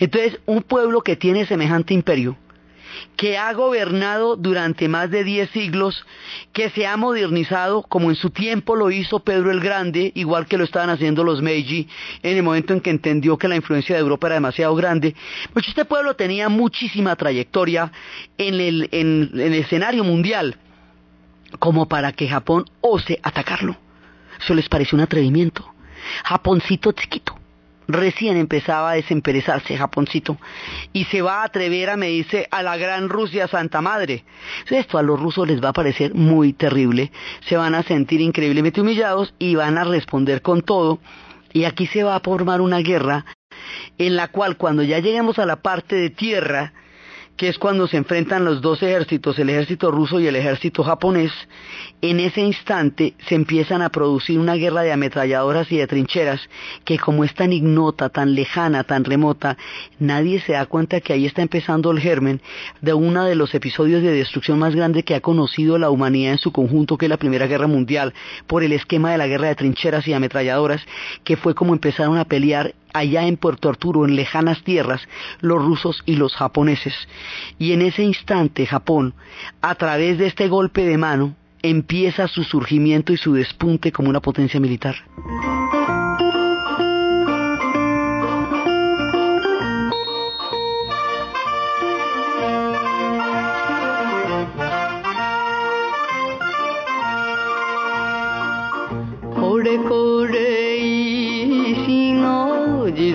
[0.00, 2.36] Entonces, un pueblo que tiene semejante imperio,
[3.16, 6.04] que ha gobernado durante más de diez siglos,
[6.52, 10.58] que se ha modernizado como en su tiempo lo hizo Pedro el Grande, igual que
[10.58, 11.88] lo estaban haciendo los Meiji,
[12.24, 15.14] en el momento en que entendió que la influencia de Europa era demasiado grande,
[15.52, 17.92] pues este pueblo tenía muchísima trayectoria
[18.36, 20.58] en el, en el escenario mundial
[21.58, 23.76] como para que Japón ose atacarlo.
[24.40, 25.64] Eso les pareció un atrevimiento.
[26.24, 27.38] Japoncito chiquito.
[27.86, 30.38] Recién empezaba a desemperezarse Japoncito
[30.94, 34.24] y se va a atrever a medirse a la gran Rusia Santa Madre.
[34.70, 37.12] Esto a los rusos les va a parecer muy terrible,
[37.46, 40.98] se van a sentir increíblemente humillados y van a responder con todo.
[41.52, 43.26] Y aquí se va a formar una guerra
[43.98, 46.72] en la cual cuando ya lleguemos a la parte de tierra,
[47.36, 51.32] que es cuando se enfrentan los dos ejércitos, el ejército ruso y el ejército japonés,
[52.00, 56.40] en ese instante se empiezan a producir una guerra de ametralladoras y de trincheras
[56.84, 59.56] que como es tan ignota, tan lejana, tan remota,
[59.98, 62.40] nadie se da cuenta que ahí está empezando el germen
[62.80, 66.38] de uno de los episodios de destrucción más grande que ha conocido la humanidad en
[66.38, 68.14] su conjunto, que es la Primera Guerra Mundial,
[68.46, 70.82] por el esquema de la guerra de trincheras y ametralladoras,
[71.24, 75.06] que fue como empezaron a pelear allá en Puerto Arturo, en lejanas tierras,
[75.40, 76.94] los rusos y los japoneses.
[77.58, 79.12] Y en ese instante Japón,
[79.60, 84.20] a través de este golpe de mano, empieza su surgimiento y su despunte como una
[84.20, 84.96] potencia militar.
[102.94, 103.12] allí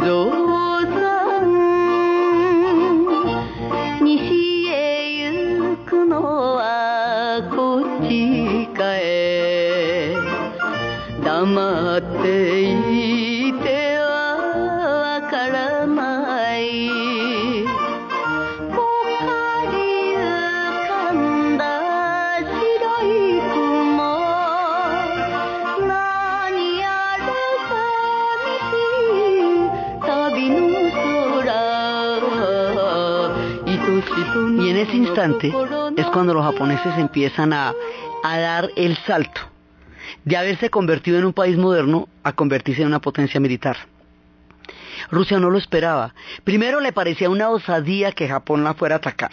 [35.96, 37.74] es cuando los japoneses empiezan a,
[38.24, 39.42] dar el salto
[40.26, 43.78] de haberse convertido en un país moderno a convertirse en una potencia militar.
[45.12, 46.13] Rusia no lo esperaba.
[46.44, 49.32] Primero le parecía una osadía que Japón la fuera a atacar.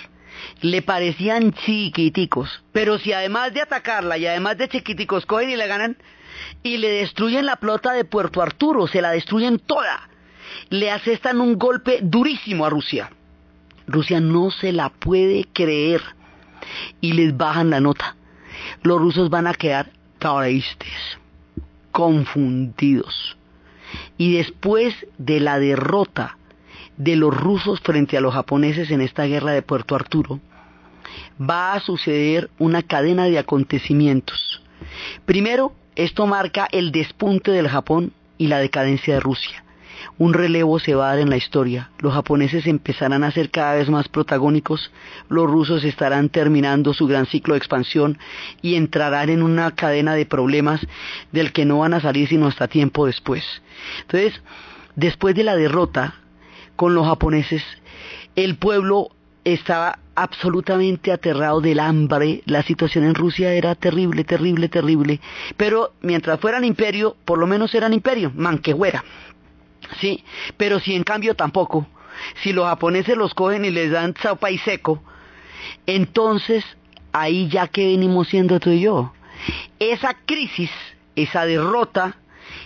[0.61, 2.63] Le parecían chiquiticos.
[2.73, 5.97] Pero si además de atacarla y además de chiquiticos cogen y le ganan
[6.63, 10.09] y le destruyen la flota de Puerto Arturo, se la destruyen toda.
[10.69, 13.11] Le asestan un golpe durísimo a Rusia.
[13.87, 16.03] Rusia no se la puede creer
[17.01, 18.17] y les bajan la nota.
[18.83, 21.19] Los rusos van a quedar tristes,
[21.93, 23.37] confundidos.
[24.19, 26.37] Y después de la derrota
[26.97, 30.41] de los rusos frente a los japoneses en esta guerra de Puerto Arturo,
[31.39, 34.63] va a suceder una cadena de acontecimientos.
[35.25, 39.65] Primero, esto marca el despunte del Japón y la decadencia de Rusia.
[40.19, 41.91] Un relevo se va a dar en la historia.
[41.99, 44.91] Los japoneses empezarán a ser cada vez más protagónicos,
[45.29, 48.19] los rusos estarán terminando su gran ciclo de expansión
[48.63, 50.81] y entrarán en una cadena de problemas
[51.33, 53.45] del que no van a salir sino hasta tiempo después.
[54.03, 54.41] Entonces,
[54.95, 56.15] después de la derrota
[56.77, 57.63] con los japoneses,
[58.35, 59.11] el pueblo
[59.45, 65.21] estaba absolutamente aterrado del hambre, la situación en Rusia era terrible, terrible, terrible,
[65.57, 69.05] pero mientras fueran imperio, por lo menos eran imperio, manquehuera,
[70.01, 70.25] sí,
[70.57, 71.87] pero si en cambio tampoco,
[72.43, 75.03] si los japoneses los cogen y les dan sopa y seco,
[75.87, 76.65] entonces
[77.13, 79.13] ahí ya que venimos siendo tú y yo,
[79.79, 80.71] esa crisis,
[81.15, 82.17] esa derrota,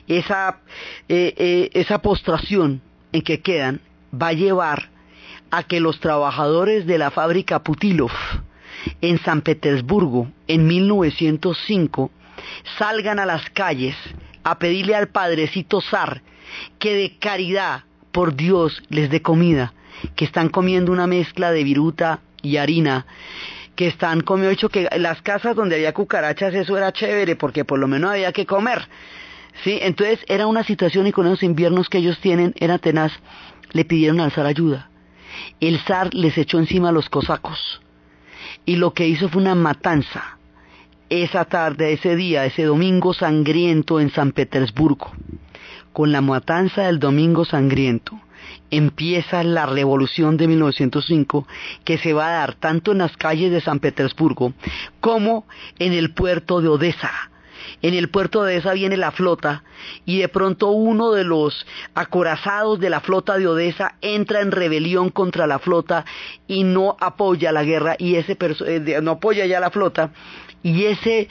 [0.09, 0.61] esa,
[1.09, 3.81] eh, eh, esa postración en que quedan,
[4.13, 4.91] va a llevar
[5.51, 8.13] a que los trabajadores de la fábrica Putilov
[9.01, 12.11] en San Petersburgo en 1905
[12.79, 13.97] salgan a las calles
[14.45, 16.23] a pedirle al padrecito zar
[16.79, 19.73] que de caridad por Dios les dé comida,
[20.17, 23.07] que están comiendo una mezcla de viruta y harina,
[23.77, 27.79] que están comiendo hecho que las casas donde había cucarachas eso era chévere porque por
[27.79, 28.89] lo menos había que comer.
[29.65, 33.13] Sí, entonces era una situación y con esos inviernos que ellos tienen era tenaz,
[33.73, 34.91] le pidieron al zar ayuda
[35.61, 37.81] el zar les echó encima a los cosacos
[38.65, 40.39] y lo que hizo fue una matanza
[41.09, 45.11] esa tarde, ese día, ese domingo sangriento en San Petersburgo.
[45.93, 48.21] Con la matanza del domingo sangriento
[48.71, 51.47] empieza la revolución de 1905
[51.85, 54.53] que se va a dar tanto en las calles de San Petersburgo
[55.01, 55.47] como
[55.79, 57.11] en el puerto de Odessa.
[57.83, 59.65] En el puerto de Odessa viene la flota
[60.05, 65.11] y de pronto uno de los acorazados de la flota de Odessa entra en rebelión
[65.11, 66.05] contra la flota
[66.47, 70.13] y no apoya la guerra y ese eh, no apoya ya la flota
[70.63, 71.29] y ese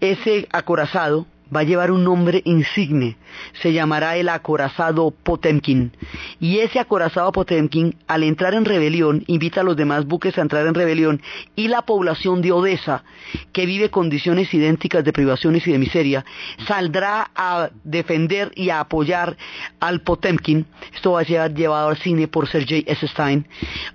[0.00, 3.16] ese acorazado va a llevar un nombre insigne,
[3.60, 5.92] se llamará el acorazado Potemkin.
[6.40, 10.66] Y ese acorazado Potemkin, al entrar en rebelión, invita a los demás buques a entrar
[10.66, 11.20] en rebelión
[11.54, 13.04] y la población de Odessa,
[13.52, 16.24] que vive condiciones idénticas de privaciones y de miseria,
[16.66, 19.36] saldrá a defender y a apoyar
[19.80, 20.66] al Potemkin.
[20.94, 23.06] Esto va a ser llevado al cine por Sergei S.
[23.08, 23.46] Stein.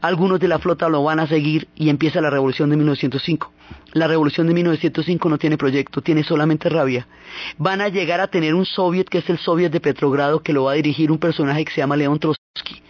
[0.02, 3.57] Algunos de la flota lo van a seguir y empieza la revolución de 1905.
[3.93, 7.08] La revolución de 1905 no tiene proyecto, tiene solamente rabia.
[7.58, 10.65] Van a llegar a tener un soviet que es el soviet de Petrogrado que lo
[10.65, 12.82] va a dirigir un personaje que se llama León Trotsky.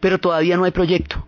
[0.00, 1.26] Pero todavía no hay proyecto.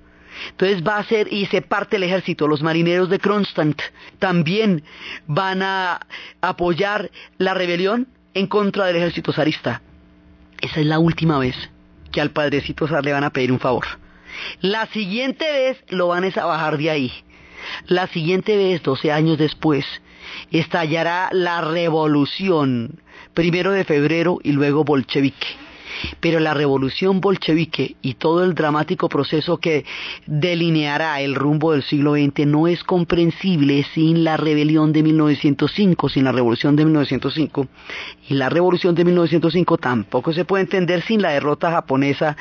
[0.51, 2.49] Entonces va a ser y se parte el ejército.
[2.49, 3.80] Los marineros de Kronstadt
[4.18, 4.82] también
[5.26, 6.01] van a
[6.40, 9.80] apoyar la rebelión en contra del ejército zarista.
[10.61, 11.57] Esa es la última vez
[12.11, 13.86] que al padrecito zar le van a pedir un favor.
[14.61, 17.12] La siguiente vez lo van a bajar de ahí
[17.87, 19.85] la siguiente vez, 12 años después,
[20.51, 23.01] estallará la revolución,
[23.35, 25.64] primero de febrero y luego bolchevique.
[26.20, 29.85] Pero la revolución bolchevique y todo el dramático proceso que
[30.27, 36.25] delineará el rumbo del siglo XX no es comprensible sin la rebelión de 1905, sin
[36.25, 37.68] la revolución de 1905.
[38.29, 42.37] Y la revolución de 1905 tampoco se puede entender sin la derrota japonesa,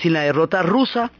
[0.00, 1.12] sin la derrota rusa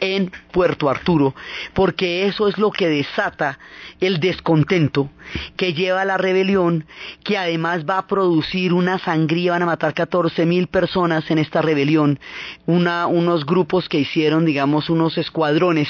[0.00, 1.34] en Puerto Arturo,
[1.72, 3.58] porque eso es lo que desata
[4.00, 5.10] el descontento
[5.56, 6.86] que lleva a la rebelión,
[7.22, 11.62] que además va a producir una sangría, van a matar 14 mil personas en esta
[11.62, 12.18] rebelión,
[12.66, 15.88] unos grupos que hicieron, digamos, unos escuadrones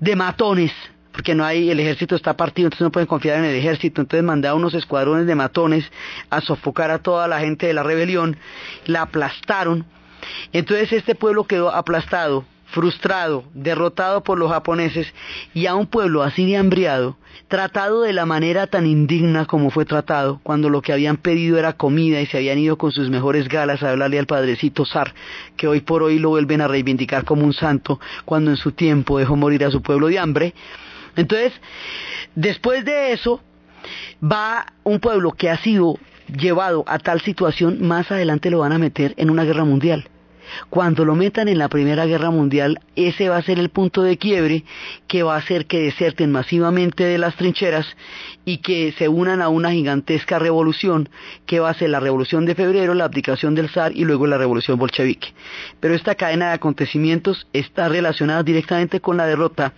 [0.00, 0.72] de matones,
[1.12, 4.24] porque no hay, el ejército está partido, entonces no pueden confiar en el ejército, entonces
[4.24, 5.90] mandaron unos escuadrones de matones
[6.30, 8.36] a sofocar a toda la gente de la rebelión,
[8.86, 9.86] la aplastaron,
[10.52, 15.12] entonces este pueblo quedó aplastado, frustrado, derrotado por los japoneses
[15.54, 17.16] y a un pueblo así de hambriado,
[17.48, 21.72] tratado de la manera tan indigna como fue tratado, cuando lo que habían pedido era
[21.72, 25.14] comida y se habían ido con sus mejores galas a hablarle al padrecito zar,
[25.56, 29.18] que hoy por hoy lo vuelven a reivindicar como un santo, cuando en su tiempo
[29.18, 30.54] dejó morir a su pueblo de hambre.
[31.16, 31.52] Entonces,
[32.34, 33.40] después de eso,
[34.22, 35.98] va un pueblo que ha sido
[36.28, 40.08] llevado a tal situación, más adelante lo van a meter en una guerra mundial
[40.70, 44.18] cuando lo metan en la Primera Guerra Mundial, ese va a ser el punto de
[44.18, 44.64] quiebre
[45.06, 47.86] que va a hacer que deserten masivamente de las trincheras
[48.44, 51.08] y que se unan a una gigantesca revolución
[51.46, 54.38] que va a ser la Revolución de Febrero, la abdicación del zar y luego la
[54.38, 55.34] Revolución bolchevique.
[55.80, 59.72] Pero esta cadena de acontecimientos está relacionada directamente con la derrota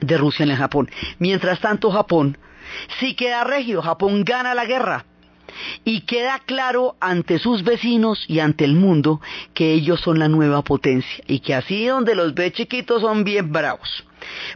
[0.00, 0.90] de Rusia en el Japón.
[1.18, 2.38] Mientras tanto, Japón
[3.00, 5.04] sí queda regio, Japón gana la guerra
[5.84, 9.20] y queda claro ante sus vecinos y ante el mundo
[9.54, 13.52] que ellos son la nueva potencia y que así donde los ve chiquitos son bien
[13.52, 14.04] bravos.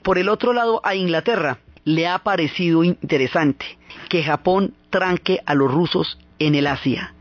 [0.02, 3.66] Por el otro lado, a Inglaterra le ha parecido interesante
[4.08, 7.14] que Japón tranque a los rusos en el Asia,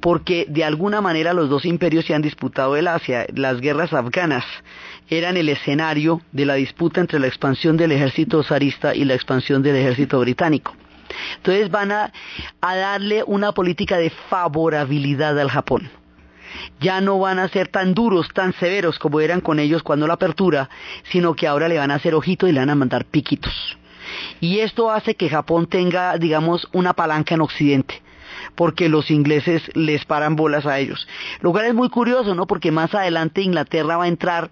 [0.00, 3.26] porque de alguna manera los dos imperios se han disputado el Asia.
[3.34, 4.44] Las guerras afganas
[5.08, 9.62] eran el escenario de la disputa entre la expansión del ejército zarista y la expansión
[9.62, 10.74] del ejército británico.
[11.36, 12.12] Entonces van a,
[12.60, 15.90] darle una política de favorabilidad al Japón
[16.80, 20.14] ya no van a ser tan duros, tan severos como eran con ellos cuando la
[20.14, 20.70] apertura,
[21.10, 23.76] sino que ahora le van a hacer ojito y le van a mandar piquitos.
[24.40, 28.02] Y esto hace que Japón tenga, digamos, una palanca en Occidente
[28.54, 31.06] porque los ingleses les paran bolas a ellos.
[31.40, 32.46] Lo cual es muy curioso, ¿no?
[32.46, 34.50] Porque más adelante Inglaterra va a entrar,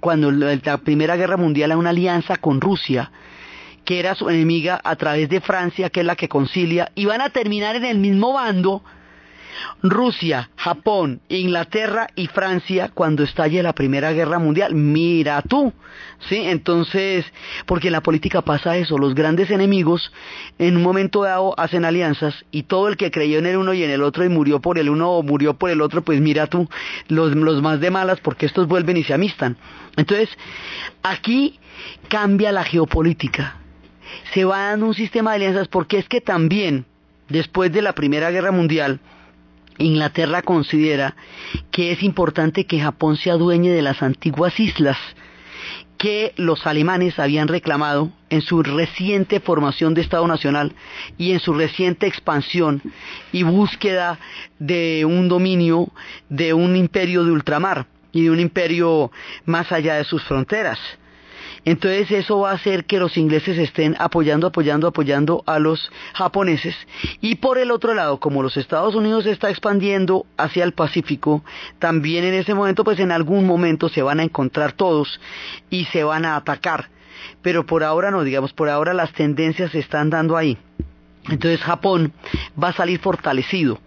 [0.00, 3.10] cuando la Primera Guerra Mundial, a una alianza con Rusia,
[3.88, 7.22] que era su enemiga a través de Francia, que es la que concilia, y van
[7.22, 8.82] a terminar en el mismo bando
[9.82, 14.74] Rusia, Japón, Inglaterra y Francia cuando estalle la Primera Guerra Mundial.
[14.74, 15.72] Mira tú,
[16.28, 16.36] ¿sí?
[16.36, 17.24] Entonces,
[17.64, 20.12] porque en la política pasa eso, los grandes enemigos
[20.58, 23.84] en un momento dado hacen alianzas y todo el que creyó en el uno y
[23.84, 26.46] en el otro y murió por el uno o murió por el otro, pues mira
[26.46, 26.68] tú,
[27.08, 29.56] los, los más de malas porque estos vuelven y se amistan.
[29.96, 30.28] Entonces,
[31.02, 31.58] aquí
[32.10, 33.58] cambia la geopolítica.
[34.32, 36.86] Se va dando un sistema de alianzas porque es que también,
[37.28, 39.00] después de la Primera Guerra Mundial,
[39.78, 41.16] Inglaterra considera
[41.70, 44.98] que es importante que Japón se adueñe de las antiguas islas
[45.98, 50.72] que los alemanes habían reclamado en su reciente formación de Estado Nacional
[51.18, 52.80] y en su reciente expansión
[53.32, 54.18] y búsqueda
[54.60, 55.88] de un dominio
[56.28, 59.10] de un imperio de ultramar y de un imperio
[59.44, 60.78] más allá de sus fronteras.
[61.68, 66.74] Entonces eso va a hacer que los ingleses estén apoyando, apoyando, apoyando a los japoneses.
[67.20, 71.44] Y por el otro lado, como los Estados Unidos se está expandiendo hacia el Pacífico,
[71.78, 75.20] también en ese momento, pues en algún momento se van a encontrar todos
[75.68, 76.88] y se van a atacar.
[77.42, 80.56] Pero por ahora no, digamos, por ahora las tendencias se están dando ahí.
[81.28, 82.14] Entonces Japón
[82.58, 83.78] va a salir fortalecido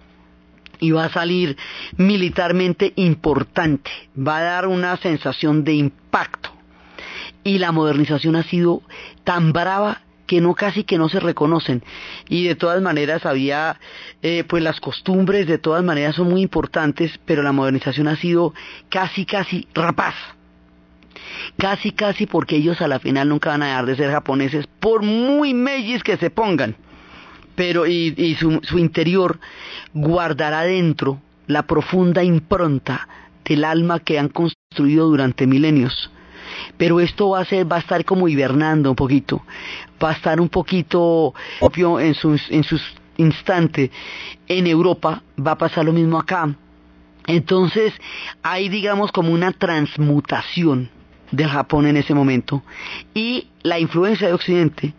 [0.80, 1.58] y va a salir
[1.98, 6.61] militarmente importante, va a dar una sensación de impacto
[7.44, 8.82] y la modernización ha sido
[9.24, 11.84] tan brava que no casi que no se reconocen.
[12.30, 13.78] Y de todas maneras había
[14.22, 18.54] eh, pues las costumbres de todas maneras son muy importantes pero la modernización ha sido
[18.88, 20.16] casi casi rapaz.
[21.58, 25.02] Casi casi porque ellos a la final nunca van a dejar de ser japoneses por
[25.02, 26.78] muy mellis que se pongan.
[27.56, 29.38] Pero y, su interior
[29.94, 33.10] guardará dentro la profunda impronta
[33.44, 36.10] del alma que han construido durante milenios
[36.78, 39.44] pero esto va a ser, va a estar como hibernando un poquito,
[40.02, 42.82] va a estar un poquito obvio en sus, en sus
[43.18, 43.92] instantes.
[44.48, 46.56] En Europa va a pasar lo mismo acá.
[47.28, 47.94] Entonces
[48.42, 50.90] hay digamos como una transmutación
[51.32, 52.64] del Japón en ese momento
[53.14, 54.94] y la influencia de Occidente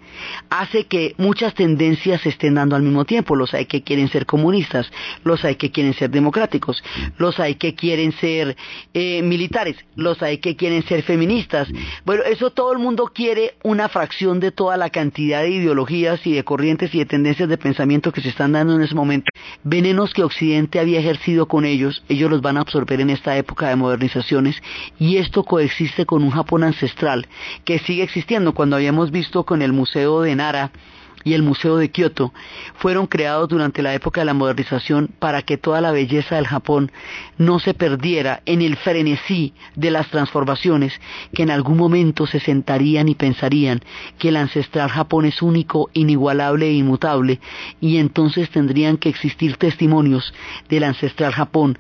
[0.51, 3.35] hace que muchas tendencias se estén dando al mismo tiempo.
[3.35, 4.91] Los hay que quieren ser comunistas,
[5.25, 6.83] los hay que quieren ser democráticos,
[7.19, 8.57] los hay que quieren ser
[8.95, 11.69] eh, militares, los hay que quieren ser feministas.
[12.05, 16.33] Bueno, eso todo el mundo quiere una fracción de toda la cantidad de ideologías y
[16.33, 19.31] de corrientes y de tendencias de pensamiento que se están dando en ese momento.
[19.65, 23.69] Venenos que Occidente había ejercido con ellos, ellos los van a absorber en esta época
[23.69, 24.63] de modernizaciones
[24.99, 27.27] y esto coexiste con un Japón ancestral
[27.65, 30.73] que sigue existiendo cuando habíamos visto con el Museo de Nara
[31.25, 32.33] y el Museo de Kioto,
[32.75, 36.91] fueron creados durante la época de la modernización para que toda la belleza del Japón
[37.39, 41.01] no se perdiera en el frenesí de las transformaciones
[41.35, 43.81] que en algún momento se sentarían y pensarían
[44.19, 47.41] que el ancestral Japón es único, inigualable e inmutable
[47.81, 50.33] y entonces tendrían que existir testimonios
[50.69, 51.79] del ancestral Japón.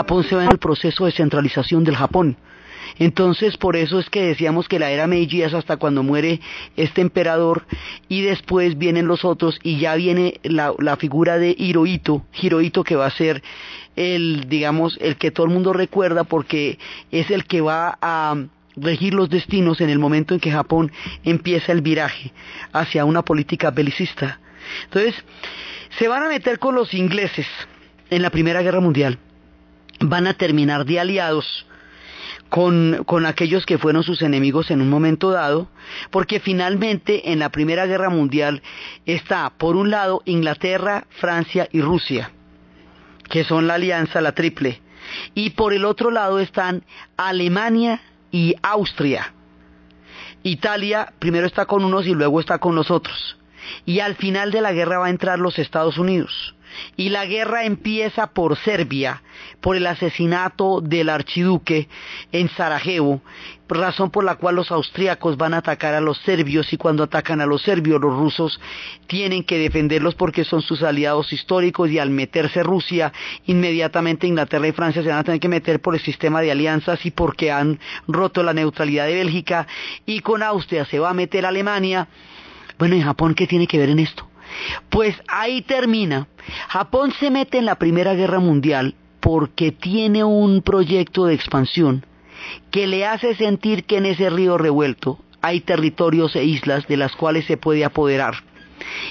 [0.00, 2.38] Japón se va en el proceso de centralización del Japón.
[2.98, 6.40] Entonces, por eso es que decíamos que la era Meiji es hasta cuando muere
[6.74, 7.66] este emperador
[8.08, 13.04] y después vienen los otros y ya viene la, figura de Hirohito, Hirohito que va
[13.04, 13.42] a ser
[13.94, 16.78] el, digamos, el que todo el mundo recuerda porque
[17.10, 18.36] es el que va a
[18.76, 20.92] regir los destinos en el momento en que Japón
[21.24, 22.32] empieza el viraje
[22.72, 24.40] hacia una política belicista.
[24.84, 25.14] Entonces,
[25.98, 27.46] se van a meter con los ingleses
[28.08, 29.18] en la Primera Guerra Mundial,
[30.00, 31.66] van a terminar de aliados
[32.48, 35.68] con, con, aquellos que fueron sus enemigos en un momento dado,
[36.10, 38.62] porque finalmente en la Primera Guerra Mundial
[39.06, 42.32] está, por un lado, Inglaterra, Francia y Rusia,
[43.28, 44.80] que son la alianza, la triple,
[45.34, 46.84] y por el otro lado están
[47.16, 48.00] Alemania
[48.32, 49.32] y Austria.
[50.42, 53.38] Italia primero está con unos y luego está con los otros.
[53.84, 56.54] Y al final de la guerra va a entrar los Estados Unidos.
[56.96, 59.22] Y la guerra empieza por Serbia,
[59.60, 61.88] por el asesinato del archiduque
[62.32, 63.22] en Sarajevo,
[63.68, 67.40] razón por la cual los austriacos van a atacar a los serbios y cuando atacan
[67.40, 68.60] a los serbios los rusos
[69.06, 73.12] tienen que defenderlos porque son sus aliados históricos y al meterse Rusia
[73.46, 77.04] inmediatamente Inglaterra y Francia se van a tener que meter por el sistema de alianzas
[77.06, 79.66] y porque han roto la neutralidad de Bélgica
[80.06, 82.08] y con Austria se va a meter Alemania.
[82.78, 84.29] Bueno, ¿y Japón qué tiene que ver en esto?
[84.88, 86.28] Pues ahí termina.
[86.68, 92.06] Japón se mete en la Primera Guerra Mundial porque tiene un proyecto de expansión
[92.70, 97.14] que le hace sentir que en ese río revuelto hay territorios e islas de las
[97.16, 98.34] cuales se puede apoderar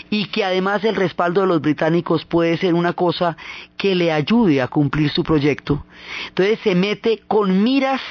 [0.10, 3.38] y que además el respaldo de los británicos puede ser una cosa
[3.78, 5.86] que le ayude a cumplir su proyecto.
[6.30, 8.02] Entonces se mete con miras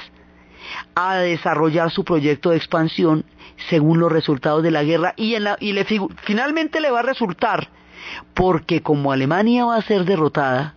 [0.94, 3.24] a desarrollar su proyecto de expansión
[3.68, 5.36] según los resultados de la guerra y,
[6.22, 7.68] finalmente le va a resultar
[8.34, 10.74] porque como Alemania va a ser derrotada,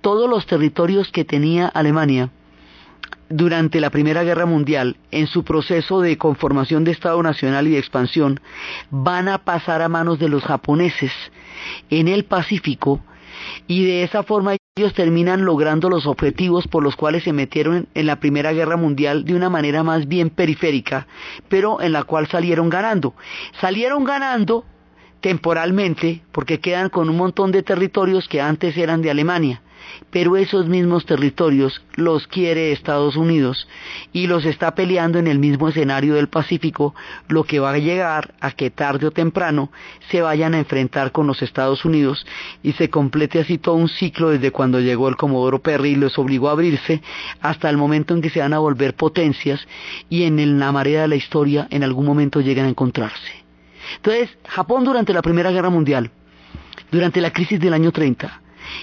[0.00, 2.30] todos los territorios que tenía Alemania
[3.28, 7.78] durante la Primera Guerra Mundial, en su proceso de conformación de Estado Nacional y de
[7.78, 8.40] expansión,
[8.90, 11.12] van a pasar a manos de los japoneses
[11.88, 13.00] en el Pacífico
[13.66, 18.06] y de esa forma ellos terminan logrando los objetivos por los cuales se metieron en
[18.06, 21.06] la Primera Guerra Mundial de una manera más bien periférica,
[21.48, 23.14] pero en la cual salieron ganando.
[23.60, 24.64] Salieron ganando
[25.20, 29.62] temporalmente porque quedan con un montón de territorios que antes eran de Alemania
[30.10, 33.68] pero esos mismos territorios los quiere Estados Unidos
[34.12, 36.94] y los está peleando en el mismo escenario del Pacífico,
[37.28, 39.70] lo que va a llegar a que tarde o temprano
[40.10, 42.26] se vayan a enfrentar con los Estados Unidos
[42.62, 46.18] y se complete así todo un ciclo desde cuando llegó el Comodoro Perry y los
[46.18, 47.02] obligó a abrirse
[47.40, 49.66] hasta el momento en que se van a volver potencias
[50.08, 53.42] y en la marea de la historia en algún momento llegan a encontrarse.
[53.96, 56.10] Entonces, Japón durante la Primera Guerra Mundial,
[56.90, 58.40] durante la crisis del año 30,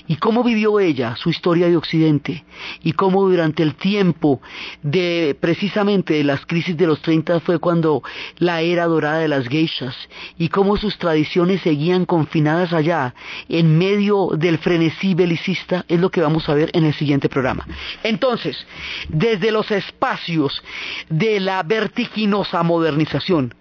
[0.08, 2.44] y cómo vivió ella su historia de Occidente
[2.84, 4.42] y cómo durante el tiempo
[4.82, 8.04] de precisamente de las crisis de los 30 fue cuando
[8.38, 9.96] la era dorada de las geishas
[10.38, 13.14] y cómo sus tradiciones seguían confinadas allá
[13.48, 17.68] en medio del frenesí belicista es lo que vamos a ver en el siguiente programa.
[18.04, 18.66] Entonces,
[19.08, 20.62] desde los espacios
[21.10, 23.54] de la vertiginosa modernización,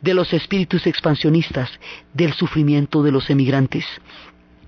[0.00, 1.70] de los espíritus expansionistas,
[2.14, 3.84] del sufrimiento de los emigrantes,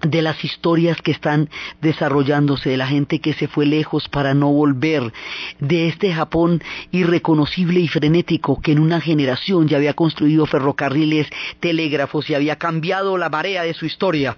[0.03, 4.53] de las historias que están desarrollándose, de la gente que se fue lejos para no
[4.53, 5.13] volver,
[5.61, 11.29] de este Japón irreconocible y frenético que en una generación ya había construido ferrocarriles,
[11.61, 14.37] telégrafos y había cambiado la marea de su historia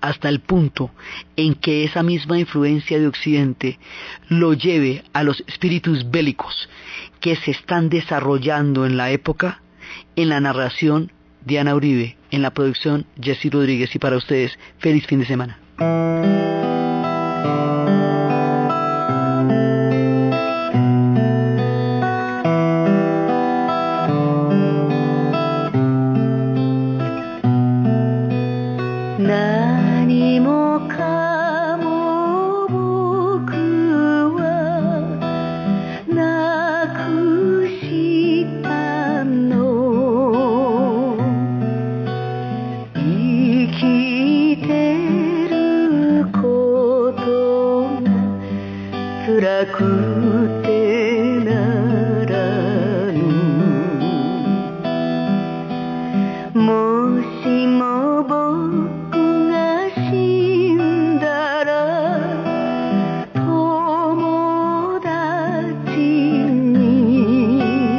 [0.00, 0.90] hasta el punto
[1.36, 3.78] en que esa misma influencia de Occidente
[4.28, 6.68] lo lleve a los espíritus bélicos
[7.20, 9.62] que se están desarrollando en la época
[10.14, 11.12] en la narración
[11.46, 16.75] Diana Uribe, en la producción Jessy Rodríguez y para ustedes, feliz fin de semana.